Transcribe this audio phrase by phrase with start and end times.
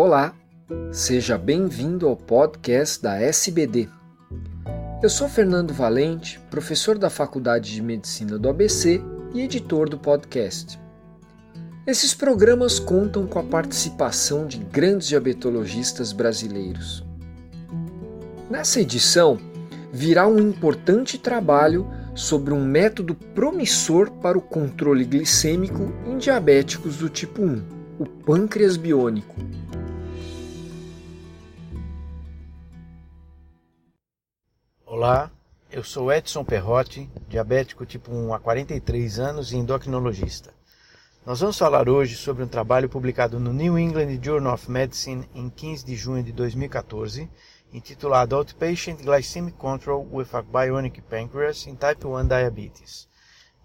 [0.00, 0.32] Olá,
[0.92, 3.88] seja bem-vindo ao podcast da SBD.
[5.02, 9.02] Eu sou Fernando Valente, professor da Faculdade de Medicina do ABC
[9.34, 10.78] e editor do podcast.
[11.84, 17.04] Esses programas contam com a participação de grandes diabetologistas brasileiros.
[18.48, 19.36] Nessa edição,
[19.92, 27.08] virá um importante trabalho sobre um método promissor para o controle glicêmico em diabéticos do
[27.08, 27.64] tipo 1,
[27.98, 29.34] o pâncreas biônico.
[34.98, 35.30] Olá,
[35.70, 40.52] eu sou Edson Perrotti, diabético tipo 1 há 43 anos e endocrinologista.
[41.24, 45.48] Nós vamos falar hoje sobre um trabalho publicado no New England Journal of Medicine em
[45.48, 47.30] 15 de junho de 2014,
[47.72, 53.08] intitulado Outpatient Glycemic Control with a Bionic Pancreas in Type 1 Diabetes,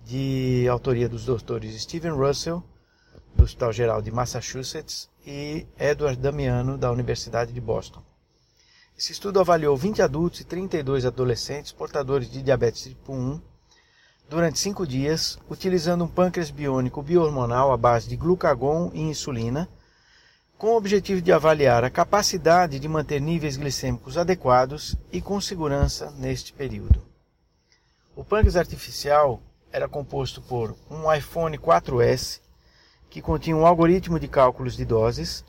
[0.06, 2.62] de autoria dos doutores Steven Russell,
[3.36, 8.04] do Hospital Geral de Massachusetts, e Edward Damiano, da Universidade de Boston.
[8.96, 13.42] Esse estudo avaliou 20 adultos e 32 adolescentes portadores de diabetes tipo 1
[14.30, 19.68] durante 5 dias, utilizando um pâncreas biônico biohormonal à base de glucagon e insulina,
[20.58, 26.12] com o objetivo de avaliar a capacidade de manter níveis glicêmicos adequados e com segurança
[26.12, 27.04] neste período.
[28.16, 32.42] O pâncreas artificial era composto por um iPhone 4S,
[33.10, 35.44] que continha um algoritmo de cálculos de doses,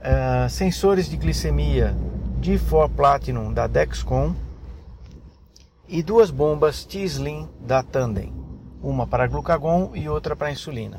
[0.00, 1.94] uh, sensores de glicemia
[2.44, 4.34] D4 Platinum da Dexcom
[5.88, 8.34] e duas bombas T-Slim da Tandem,
[8.82, 10.98] uma para glucagon e outra para insulina.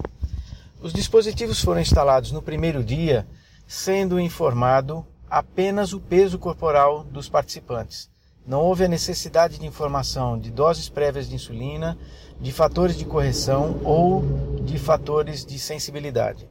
[0.81, 3.27] Os dispositivos foram instalados no primeiro dia,
[3.67, 8.09] sendo informado apenas o peso corporal dos participantes.
[8.43, 11.95] Não houve a necessidade de informação de doses prévias de insulina,
[12.41, 14.23] de fatores de correção ou
[14.63, 16.49] de fatores de sensibilidade.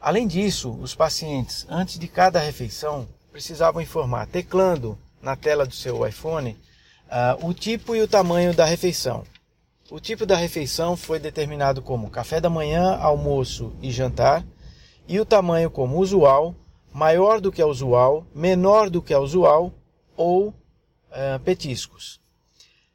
[0.00, 6.06] Além disso, os pacientes, antes de cada refeição, precisavam informar, teclando na tela do seu
[6.06, 6.56] iPhone,
[7.08, 9.24] uh, o tipo e o tamanho da refeição.
[9.90, 14.46] O tipo da refeição foi determinado como café da manhã, almoço e jantar,
[15.08, 16.54] e o tamanho como usual,
[16.92, 19.72] maior do que a usual, menor do que a usual
[20.16, 22.20] ou uh, petiscos.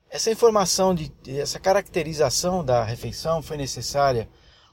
[0.10, 4.30] Essa informação, de, essa caracterização da refeição foi necessária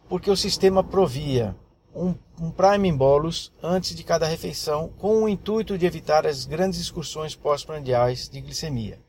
[0.08, 1.56] porque o sistema provia
[1.96, 6.78] um, um prime bolus antes de cada refeição, com o intuito de evitar as grandes
[6.78, 9.00] excursões pós-prandiais de glicemia.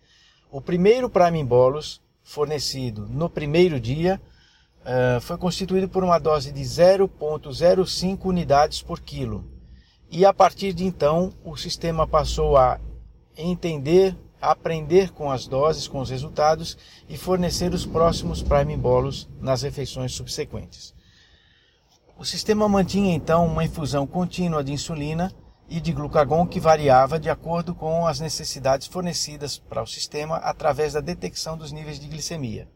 [0.49, 4.21] O primeiro prime bolus, fornecido no primeiro dia,
[4.81, 9.43] uh, foi constituído por uma dose de 0,05 unidades por quilo.
[10.09, 12.79] E a partir de então, o sistema passou a
[13.35, 16.77] entender, aprender com as doses, com os resultados
[17.09, 20.95] e fornecer os próximos prime bolus nas refeições subsequentes.
[22.19, 25.31] O sistema mantinha então uma infusão contínua de insulina
[25.69, 30.93] e de glucagon que variava de acordo com as necessidades fornecidas para o sistema através
[30.93, 32.67] da detecção dos níveis de glicemia.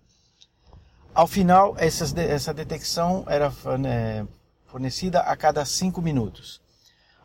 [1.12, 4.28] Ao final, essas, essa detecção era né,
[4.68, 6.62] fornecida a cada 5 minutos.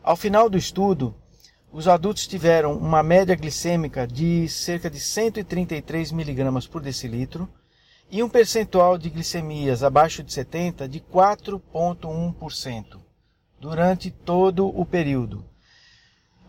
[0.01, 1.13] Ao final do estudo,
[1.71, 7.47] os adultos tiveram uma média glicêmica de cerca de 133 mg por decilitro
[8.09, 12.99] e um percentual de glicemias abaixo de 70 de 4,1%
[13.59, 15.45] durante todo o período.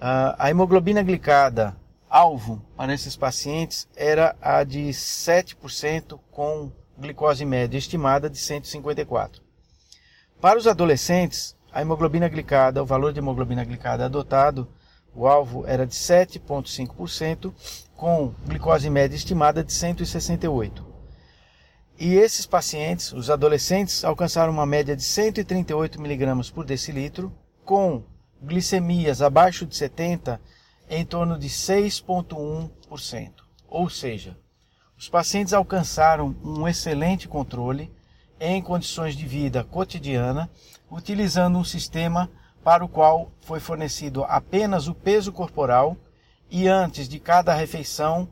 [0.00, 1.76] A hemoglobina glicada
[2.08, 9.42] alvo para esses pacientes era a de 7% com glicose média estimada de 154.
[10.40, 14.68] Para os adolescentes, a hemoglobina glicada, o valor de hemoglobina glicada adotado,
[15.14, 17.52] o alvo era de 7,5%,
[17.96, 20.87] com glicose média estimada de 168.
[22.00, 28.04] E esses pacientes, os adolescentes, alcançaram uma média de 138 mg por decilitro, com
[28.40, 30.40] glicemias abaixo de 70
[30.88, 33.32] em torno de 6,1%.
[33.66, 34.38] Ou seja,
[34.96, 37.92] os pacientes alcançaram um excelente controle
[38.38, 40.48] em condições de vida cotidiana,
[40.88, 42.30] utilizando um sistema
[42.62, 45.96] para o qual foi fornecido apenas o peso corporal
[46.48, 48.28] e antes de cada refeição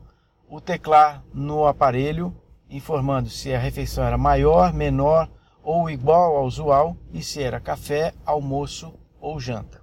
[0.47, 2.33] o teclar no aparelho
[2.69, 5.29] informando se a refeição era maior, menor
[5.63, 9.81] ou igual ao usual e se era café, almoço ou janta.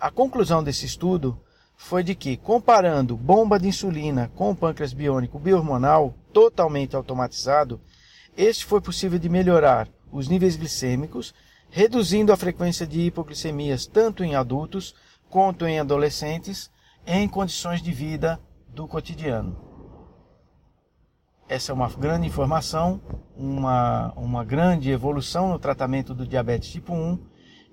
[0.00, 1.38] A conclusão desse estudo
[1.76, 7.80] foi de que, comparando bomba de insulina com pâncreas biônico biohormonal totalmente automatizado,
[8.36, 11.34] este foi possível de melhorar os níveis glicêmicos,
[11.70, 14.94] reduzindo a frequência de hipoglicemias tanto em adultos
[15.28, 16.70] quanto em adolescentes
[17.06, 19.71] em condições de vida do cotidiano.
[21.52, 22.98] Essa é uma grande informação,
[23.36, 27.18] uma, uma grande evolução no tratamento do diabetes tipo 1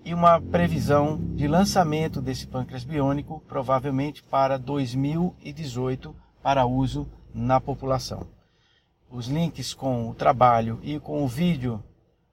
[0.03, 8.27] e uma previsão de lançamento desse pâncreas biônico, provavelmente para 2018, para uso na população.
[9.09, 11.81] Os links com o trabalho e com o vídeo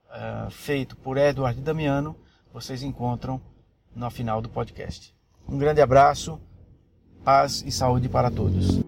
[0.09, 2.13] uh, feito por Edward Damiano
[2.51, 3.39] vocês encontram
[3.95, 5.15] no final do podcast.
[5.47, 6.41] Um grande abraço,
[7.23, 8.85] paz e saúde para todos.